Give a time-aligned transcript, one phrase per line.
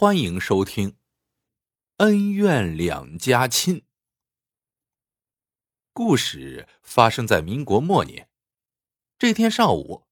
[0.00, 0.92] 欢迎收听
[1.98, 3.80] 《恩怨两家亲》。
[5.92, 8.30] 故事发生在民国末年。
[9.18, 10.06] 这天上午，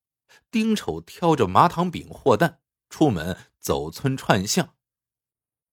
[0.51, 4.75] 丁丑挑着麻糖饼、货担出门走村串巷。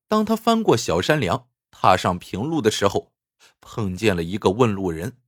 [0.08, 3.12] 当他翻过小山梁，踏上平路的时候，
[3.60, 5.18] 碰见了一个问路人。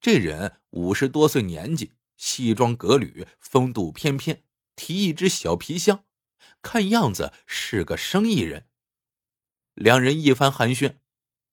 [0.00, 4.42] 这人五十多岁年纪，西装革履，风度翩翩，
[4.74, 6.04] 提一只小皮箱。
[6.62, 8.68] 看样子是个生意人。
[9.74, 10.98] 两人一番寒暄，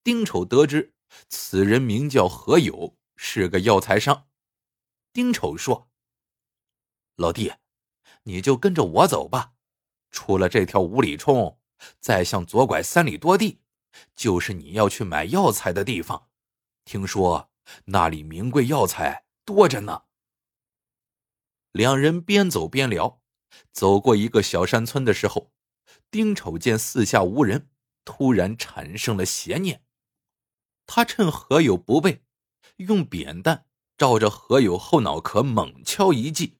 [0.03, 0.93] 丁丑得知
[1.29, 4.27] 此人名叫何友，是个药材商。
[5.13, 5.89] 丁丑说
[7.15, 7.53] ：“老弟，
[8.23, 9.53] 你就跟着我走吧。
[10.11, 11.59] 出了这条五里冲，
[11.99, 13.61] 再向左拐三里多地，
[14.15, 16.29] 就是你要去买药材的地方。
[16.85, 17.51] 听说
[17.85, 20.03] 那里名贵药材多着呢。”
[21.71, 23.21] 两人边走边聊。
[23.71, 25.51] 走过一个小山村的时候，
[26.09, 27.69] 丁丑见四下无人，
[28.05, 29.83] 突然产生了邪念。
[30.85, 32.23] 他趁何友不备，
[32.77, 33.65] 用扁担
[33.97, 36.59] 照着何友后脑壳猛敲一记，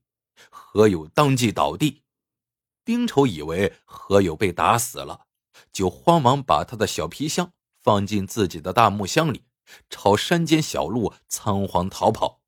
[0.50, 2.04] 何友当即倒地。
[2.84, 5.28] 丁丑以为何友被打死了，
[5.72, 9.44] 就慌忙把他的小皮箱放进自己的大木箱里，
[9.90, 12.42] 朝山间小路仓皇逃跑。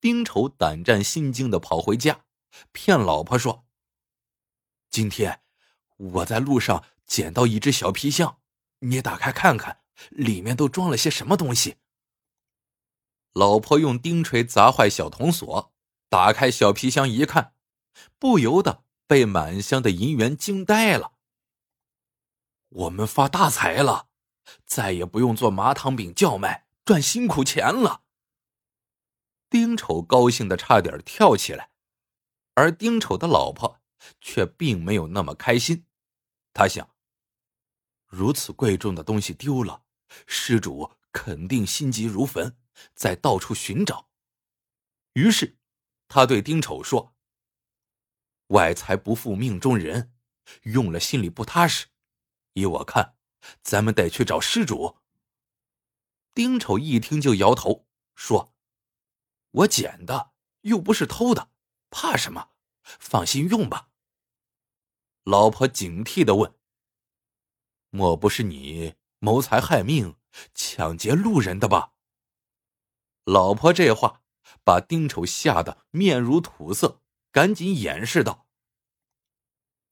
[0.00, 2.24] 丁丑胆战心惊的跑回家。
[2.72, 3.66] 骗老婆说
[4.90, 5.42] ：“今天
[5.96, 8.40] 我在路上捡到一只小皮箱，
[8.80, 11.76] 你打开看看，里面都装了些什么东西。”
[13.32, 15.72] 老婆用钉锤砸坏小铜锁，
[16.08, 17.54] 打开小皮箱一看，
[18.18, 21.12] 不由得被满箱的银元惊呆了。
[22.68, 24.08] 我们发大财了，
[24.66, 28.02] 再也不用做麻糖饼叫卖赚辛苦钱了。
[29.48, 31.69] 丁丑高兴的差点跳起来。
[32.54, 33.80] 而丁丑的老婆
[34.20, 35.86] 却并没有那么开心，
[36.52, 36.94] 他想：
[38.06, 39.84] 如此贵重的东西丢了，
[40.26, 42.56] 失主肯定心急如焚，
[42.94, 44.10] 在到处寻找。
[45.12, 45.58] 于是，
[46.08, 47.14] 他对丁丑说
[48.48, 50.12] ：“外财不负命中人，
[50.62, 51.86] 用了心里不踏实。
[52.54, 53.16] 依我看，
[53.62, 54.98] 咱们得去找失主。”
[56.34, 58.54] 丁丑一听就摇头说
[59.50, 60.32] ：“我捡的，
[60.62, 61.50] 又不是偷的。”
[61.90, 62.50] 怕什么？
[62.82, 63.90] 放心用吧。
[65.22, 66.54] 老婆警惕的问
[67.90, 70.16] ：“莫不是你谋财害命、
[70.54, 71.92] 抢劫路人的吧？”
[73.24, 74.22] 老婆这话
[74.64, 78.48] 把丁丑吓得面如土色，赶紧掩饰道：“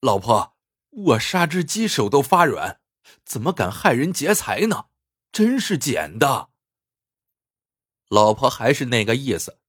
[0.01, 0.57] 老婆，
[0.91, 2.81] 我杀只鸡手都发软，
[3.25, 4.89] 怎么敢害人劫财呢？
[5.31, 6.51] 真是捡的。”
[8.09, 9.61] 老婆还是那个意思。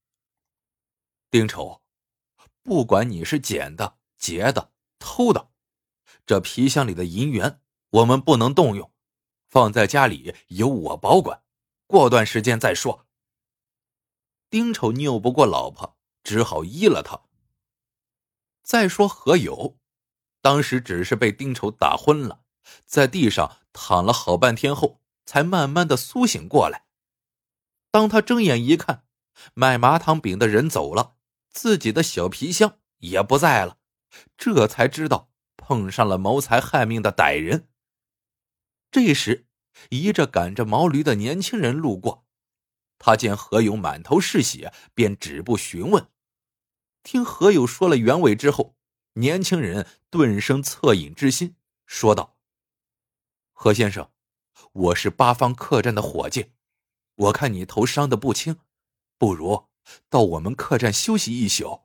[1.30, 1.82] 丁丑。
[2.70, 4.70] 不管你是捡的、劫的、
[5.00, 5.50] 偷的，
[6.24, 7.60] 这皮箱里的银元
[7.90, 8.92] 我们不能动用，
[9.48, 11.42] 放在家里由我保管，
[11.88, 13.08] 过段时间再说。
[14.48, 17.22] 丁丑拗不过老婆，只好依了他。
[18.62, 19.76] 再说何友，
[20.40, 22.42] 当时只是被丁丑打昏了，
[22.84, 26.84] 在地上躺了好半天后，才慢慢的苏醒过来。
[27.90, 29.02] 当他睁眼一看，
[29.54, 31.16] 卖麻糖饼的人走了。
[31.50, 33.78] 自己的小皮箱也不在了，
[34.36, 37.68] 这才知道碰上了谋财害命的歹人。
[38.90, 39.46] 这时，
[39.90, 42.26] 一着赶着毛驴的年轻人路过，
[42.98, 46.08] 他见何勇满头是血，便止步询问。
[47.02, 48.76] 听何勇说了原委之后，
[49.14, 51.56] 年轻人顿生恻隐之心，
[51.86, 52.36] 说道
[53.52, 54.10] ：“何先生，
[54.72, 56.52] 我是八方客栈的伙计，
[57.14, 58.58] 我看你头伤的不轻，
[59.16, 59.68] 不如……”
[60.08, 61.82] 到我们客栈休息一宿，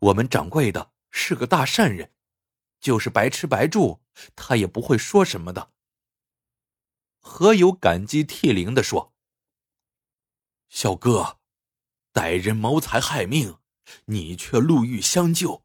[0.00, 2.12] 我们掌柜的是个大善人，
[2.80, 4.00] 就是白吃白住，
[4.34, 5.72] 他也不会说什么的。
[7.20, 9.12] 何有感激涕零的说
[10.68, 11.40] ：“小哥，
[12.12, 13.58] 歹人谋财害命，
[14.06, 15.64] 你却路遇相救，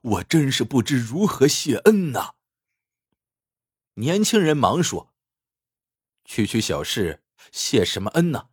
[0.00, 2.34] 我真是不知如何谢恩呐。”
[3.96, 5.14] 年轻人忙说
[6.24, 7.22] ：“区区小事，
[7.52, 8.48] 谢什么恩呢？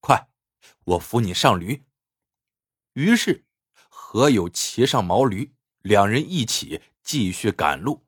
[0.00, 0.30] 快，
[0.84, 1.84] 我扶你上驴。”
[2.98, 3.46] 于是，
[3.88, 8.04] 何友骑上毛驴，两人一起继续赶路。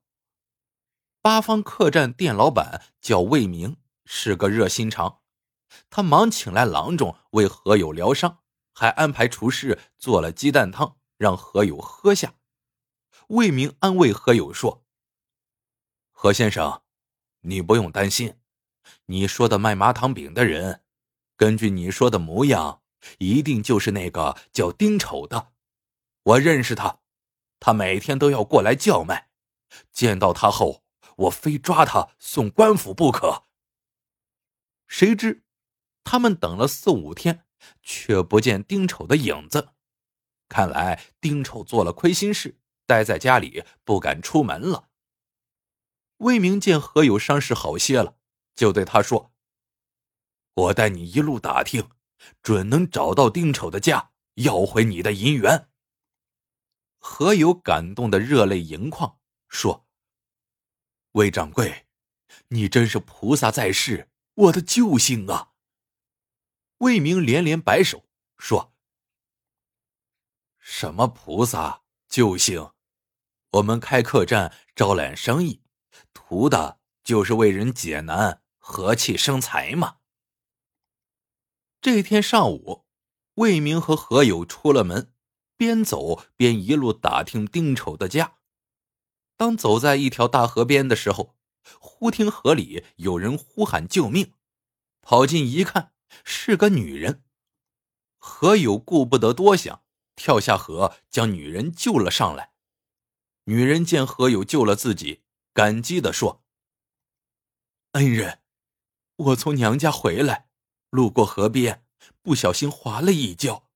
[1.23, 5.21] 八方客栈店老板叫魏明，是个热心肠，
[5.91, 8.41] 他忙请来郎中为何友疗伤，
[8.73, 12.35] 还安排厨师做了鸡蛋汤让何友喝下。
[13.29, 14.85] 魏明安慰何友说
[16.11, 16.83] ：“何先生，
[17.43, 18.41] 你不用担心，
[19.07, 20.83] 你说的卖麻糖饼的人，
[21.37, 22.83] 根据你说的模样。”
[23.19, 25.53] 一定就是那个叫丁丑的，
[26.23, 27.01] 我认识他，
[27.59, 29.31] 他每天都要过来叫卖，
[29.93, 30.85] 见到他后，
[31.17, 33.45] 我非抓他送官府不可。”
[34.89, 35.45] 谁知，
[36.03, 37.45] 他们等了四五天，
[37.83, 39.71] 却不见丁丑的影子。
[40.49, 44.89] 看来丁丑做了亏心事，待在家里不敢出门了。
[46.17, 48.17] 魏明见何友伤势好些了，
[48.57, 49.33] 就对他说
[50.55, 51.89] ：“我带你一路打听，
[52.43, 55.69] 准能找到丁丑的家，要回你的银元。”
[56.99, 59.19] 何友感动的热泪盈眶，
[59.49, 59.87] 说
[61.13, 61.87] ：“魏掌柜，
[62.49, 65.51] 你真是菩萨在世。”我的救星啊！
[66.79, 68.09] 魏明连连摆手
[68.39, 68.75] 说
[70.59, 72.71] ：“什么菩萨救星？
[73.51, 75.63] 我们开客栈招揽生意，
[76.15, 79.97] 图的就是为人解难，和气生财嘛。”
[81.83, 82.85] 这天上午，
[83.37, 85.15] 魏明和何友出了门，
[85.57, 88.37] 边走边一路打听丁丑的家。
[89.39, 91.39] 当走在一条大河边的时候，
[91.79, 94.35] 忽听河里有人呼喊救命，
[95.01, 97.25] 跑近一看，是个女人。
[98.19, 99.83] 何友顾不得多想，
[100.15, 102.53] 跳下河将女人救了上来。
[103.45, 105.23] 女人见何友救了自己，
[105.55, 106.45] 感激的说
[107.93, 108.43] ：“恩人，
[109.17, 110.50] 我从娘家回来，
[110.91, 111.87] 路过河边，
[112.21, 113.71] 不小心滑了一跤，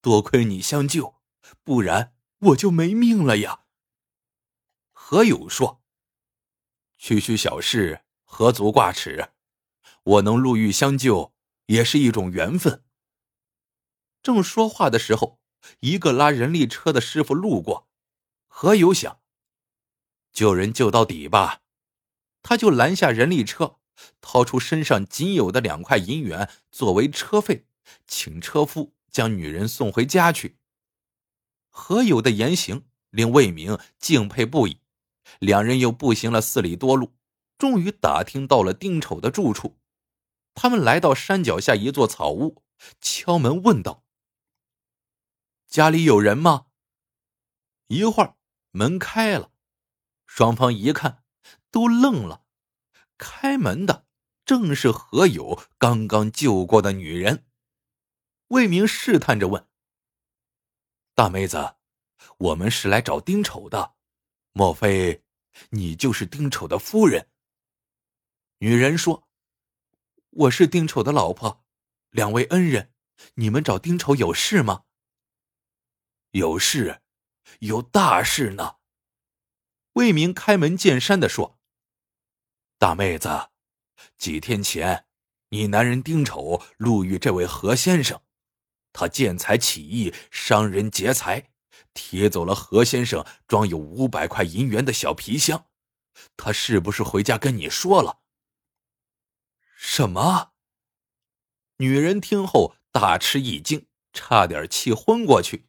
[0.00, 1.16] 多亏你相救，
[1.62, 3.60] 不然我就没命了呀。”
[4.92, 5.82] 何友说。
[6.98, 9.32] 区区小事，何足挂齿？
[10.02, 11.34] 我能路遇相救，
[11.66, 12.82] 也是一种缘分。
[14.22, 15.38] 正说话的时候，
[15.80, 17.88] 一个拉人力车的师傅路过，
[18.46, 19.20] 何有想，
[20.32, 21.62] 救人救到底吧，
[22.42, 23.78] 他就拦下人力车，
[24.20, 27.66] 掏出身上仅有的两块银元作为车费，
[28.06, 30.58] 请车夫将女人送回家去。
[31.68, 34.80] 何有的言行令魏明敬佩不已。
[35.40, 37.16] 两人又步行了四里多路，
[37.58, 39.76] 终于打听到了丁丑的住处。
[40.54, 42.62] 他们来到山脚下一座草屋，
[43.00, 44.04] 敲门问道
[45.68, 46.66] ：“家里有人吗？”
[47.88, 48.36] 一会儿
[48.70, 49.50] 门开了，
[50.24, 51.24] 双方一看，
[51.70, 52.45] 都愣了。
[53.18, 54.06] 开门的
[54.44, 57.46] 正是何友刚刚救过的女人。
[58.48, 59.68] 魏明试探着问
[61.14, 61.76] ：“大妹子，
[62.38, 63.94] 我们是来找丁丑的。”
[64.52, 65.24] 莫非，
[65.70, 67.28] 你就是丁丑的夫人？
[68.58, 69.28] 女人说
[70.30, 71.64] ：“我是丁丑的老婆，
[72.10, 72.94] 两位恩人，
[73.34, 74.84] 你们找丁丑有事吗？”
[76.32, 77.02] 有事，
[77.60, 78.76] 有大事呢。
[79.94, 81.55] 魏明开门见山的说
[82.78, 83.28] ：“大妹子，
[84.18, 85.06] 几天前，
[85.48, 88.20] 你男人丁丑路遇这位何先生，
[88.92, 91.50] 他见财起意，伤人劫财。”
[91.92, 95.66] 提走了何先生装有五百块银元的小皮箱，
[96.36, 98.20] 他是不是回家跟你说了？
[99.76, 100.52] 什么？
[101.78, 105.68] 女人听后大吃一惊，差点气昏过去。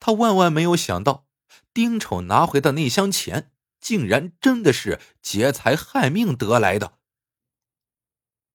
[0.00, 1.26] 她万万没有想到，
[1.74, 3.52] 丁丑拿回的那箱钱，
[3.84, 6.98] 竟然真的是劫财害命得来的。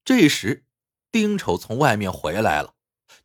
[0.03, 0.65] 这时，
[1.11, 2.73] 丁丑从外面回来了，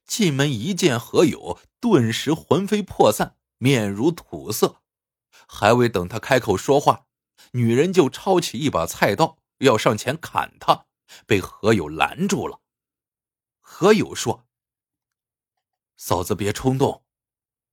[0.05, 3.39] 进门一见何友，顿时魂飞魄散。
[3.57, 4.83] 面如土色，
[5.49, 7.07] 还未等他开口说话，
[7.53, 10.85] 女人就抄起一把菜刀要上前砍他，
[11.27, 12.61] 被何友拦住了。
[13.61, 14.47] 何友说
[15.97, 17.05] ：“嫂子别冲动，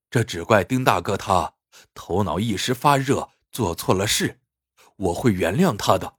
[0.09, 1.55] 这只怪丁大哥他
[1.93, 4.39] 头脑一时发热，做错了事，
[4.95, 6.17] 我会原谅他的。”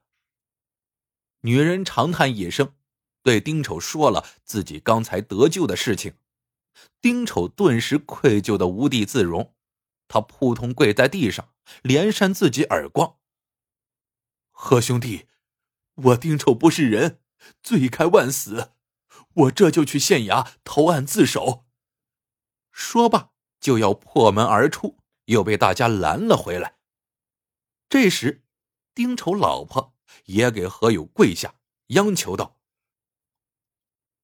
[1.44, 2.74] 女人长叹一声，
[3.22, 6.14] 对丁丑说了自己刚才得救的事情。
[7.00, 9.54] 丁丑顿时愧疚的无地自容，
[10.08, 13.18] 他扑通跪在地上，连扇自己耳光。
[14.50, 15.26] 何兄弟，
[15.94, 17.20] 我丁丑不是人，
[17.62, 18.72] 罪该万死，
[19.34, 21.66] 我这就去县衙投案自首。
[22.70, 26.78] 说罢就要破门而出，又被大家拦了回来。
[27.92, 28.42] 这时，
[28.94, 29.94] 丁丑老婆
[30.24, 31.56] 也给何友跪下，
[31.88, 32.58] 央求道：“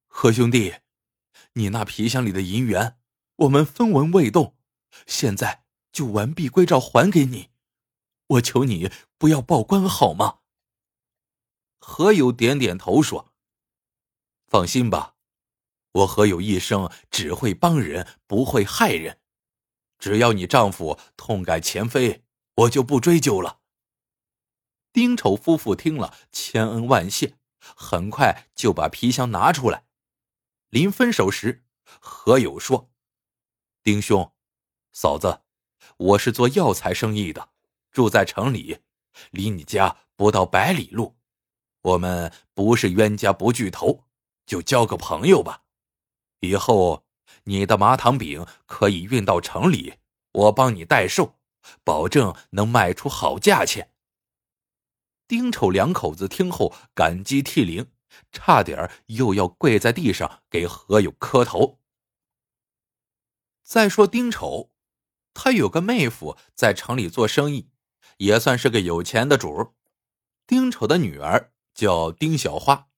[0.08, 0.76] 何兄弟。”
[1.52, 2.98] 你那皮箱里的银元，
[3.36, 4.56] 我们分文未动，
[5.06, 7.50] 现在就完璧归赵还给你。
[8.28, 10.38] 我求你不要报官好吗？
[11.78, 13.34] 何友点点头说
[14.48, 15.16] ：“放心吧，
[15.92, 19.20] 我何友一生只会帮人，不会害人。
[19.98, 23.56] 只要你丈夫痛改前非，我就不追究了。”
[24.98, 29.84] 丁丑夫妇听了，千恩万谢，很快就把皮箱拿出来。
[30.70, 31.64] 临分手时，
[32.00, 32.90] 何友说
[33.84, 34.32] ：“丁兄，
[34.90, 35.42] 嫂子，
[35.98, 37.50] 我是做药材生意的，
[37.92, 38.80] 住在城里，
[39.30, 41.16] 离你家不到百里路。
[41.82, 44.02] 我们不是冤家不聚头，
[44.46, 45.62] 就交个朋友吧。
[46.40, 47.04] 以后
[47.44, 49.94] 你的麻糖饼可以运到城里，
[50.32, 51.38] 我帮你代售，
[51.84, 53.92] 保证能卖出好价钱。
[55.28, 57.92] 丁丑两口子听后感激涕零，
[58.32, 61.78] 差点又要跪在地上给何友磕头。
[63.62, 64.70] 再说丁丑，
[65.34, 67.68] 他有个妹夫在城里做生意，
[68.16, 69.74] 也算是个有钱的主。
[70.46, 72.88] 丁丑的女儿叫丁小花，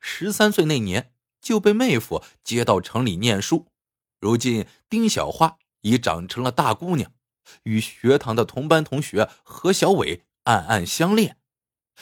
[0.00, 1.12] 十三岁那年
[1.42, 3.70] 就被妹夫接到城里念书。
[4.18, 7.12] 如今丁小花已长成了大姑娘，
[7.64, 11.36] 与学堂的同班同学何小伟暗暗相恋。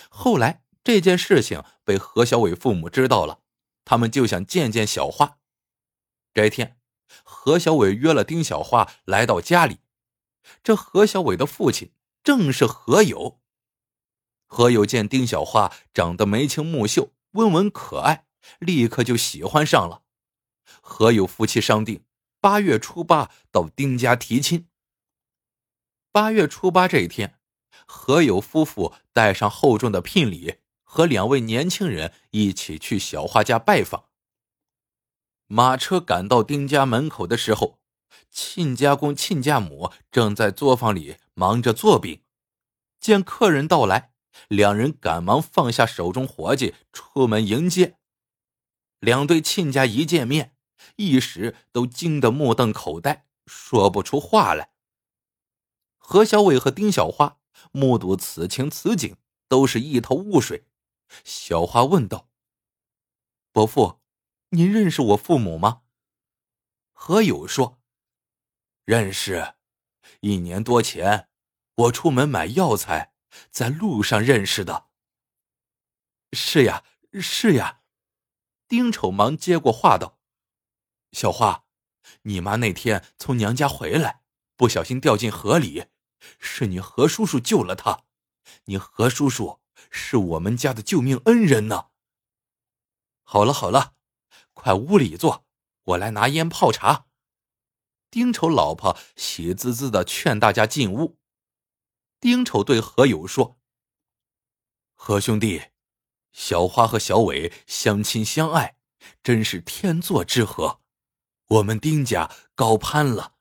[0.08, 3.40] 后来这件事情被何小伟父母知道了，
[3.84, 5.38] 他们就想见见小花。
[6.34, 6.80] 这天，
[7.22, 9.78] 何小伟约了丁小花来到家里。
[10.62, 11.92] 这何小伟的父亲
[12.24, 13.40] 正是何友。
[14.46, 18.26] 何友见丁小花长得眉清目秀、温文可爱，
[18.58, 20.02] 立刻就喜欢上了。
[20.80, 22.04] 何友夫妻商定，
[22.40, 24.68] 八月初八到丁家提亲。
[26.10, 27.38] 八月初八这一天。
[27.86, 34.06] 何友夫妇带上厚重的聘礼，和两位年轻人一起去小花家拜访。
[35.46, 37.78] 马车赶到丁家门口的时候，
[38.30, 42.22] 亲家公、亲家母正在作坊里忙着做饼。
[42.98, 44.12] 见客人到来，
[44.48, 47.98] 两人赶忙放下手中活计，出门迎接。
[49.00, 50.54] 两对亲家一见面，
[50.96, 54.70] 一时都惊得目瞪口呆，说不出话来。
[55.98, 57.38] 何小伟和丁小花。
[57.70, 59.16] 目睹此情此景，
[59.48, 60.66] 都是一头雾水。
[61.24, 62.30] 小花问道
[63.52, 64.00] ：“伯父，
[64.50, 65.82] 您认识我父母吗？”
[66.92, 67.80] 何友说
[68.84, 69.54] ：“认识。
[70.20, 71.28] 一年多前，
[71.74, 73.14] 我出门买药材，
[73.50, 74.88] 在路上认识的。
[76.32, 76.84] ”“是呀，
[77.20, 77.82] 是呀。”
[78.66, 80.18] 丁丑忙接过话道
[81.12, 81.66] ：“小花，
[82.22, 84.22] 你妈那天从娘家回来，
[84.56, 85.88] 不小心掉进河里。”
[86.38, 88.04] 是你何叔叔救了他，
[88.64, 89.60] 你何叔叔
[89.90, 91.86] 是我们家的救命恩人呢。
[93.22, 93.94] 好了好了，
[94.52, 95.46] 快屋里坐，
[95.84, 97.06] 我来拿烟泡茶。
[98.10, 101.18] 丁丑老婆喜滋滋的劝大家进屋。
[102.20, 103.58] 丁丑对何友说
[104.94, 105.70] ：“何兄弟，
[106.30, 108.76] 小花和小伟相亲相爱，
[109.22, 110.80] 真是天作之合，
[111.46, 113.31] 我们丁家高攀了。”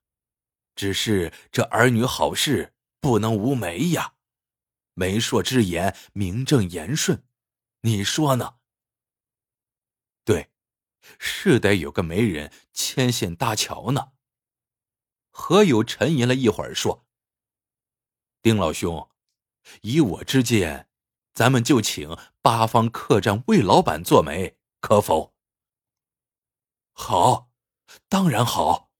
[0.75, 4.13] 只是这儿女好事不能无媒呀，
[4.93, 7.23] 媒妁之言，名正言顺，
[7.81, 8.55] 你说呢？
[10.23, 10.51] 对，
[11.17, 14.11] 是得有个媒人牵线搭桥呢。
[15.31, 17.07] 何友沉吟了一会儿，说
[18.43, 19.09] ：“丁老兄，
[19.81, 20.89] 以我之见，
[21.33, 25.33] 咱们就请八方客栈魏老板做媒，可否？”
[26.93, 27.49] 好，
[28.07, 28.90] 当然好。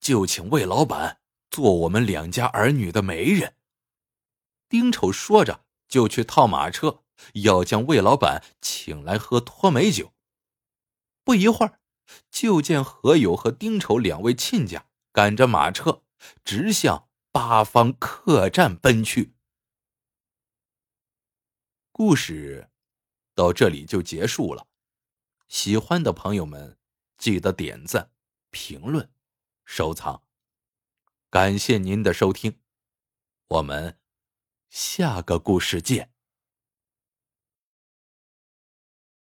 [0.00, 3.56] 就请魏老板做我们两家儿女的媒人。
[4.68, 10.12] 丁丑说着，就去套马车，要将魏老板请来喝脱美酒。
[11.24, 11.80] 不一会儿，
[12.30, 16.02] 就见何友和丁丑两位亲家赶着马车，
[16.44, 19.34] 直向八方客栈奔去。
[21.90, 22.70] 故事
[23.34, 24.66] 到这里就结束了。
[25.48, 26.76] 喜欢的朋友们，
[27.16, 28.10] 记得点赞、
[28.50, 29.08] 评论。
[29.66, 30.22] 收藏，
[31.28, 32.60] 感谢您的收听，
[33.48, 33.98] 我们
[34.70, 36.15] 下个故事见。